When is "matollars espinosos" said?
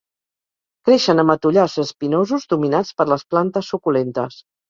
1.31-2.49